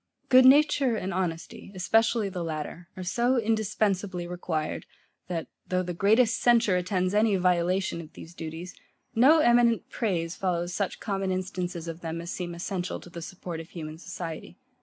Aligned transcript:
Good 0.29 0.45
nature 0.47 0.95
and 0.95 1.13
honesty, 1.13 1.71
especially 1.75 2.27
the 2.27 2.43
latter, 2.43 2.87
are 2.97 3.03
so 3.03 3.37
indispensably 3.37 4.25
required, 4.25 4.87
that, 5.27 5.45
though 5.67 5.83
the 5.83 5.93
greatest 5.93 6.39
censure 6.41 6.75
attends 6.75 7.13
any 7.13 7.35
violation 7.35 8.01
of 8.01 8.13
these 8.13 8.33
duties, 8.33 8.73
no 9.13 9.41
eminent 9.41 9.91
praise 9.91 10.35
follows 10.35 10.73
such 10.73 10.99
common 10.99 11.31
instances 11.31 11.87
of 11.87 12.01
them, 12.01 12.19
as 12.19 12.31
seem 12.31 12.55
essential 12.55 12.99
to 12.99 13.11
the 13.11 13.21
support 13.21 13.59
of 13.59 13.69
human 13.69 13.99
society. 13.99 14.57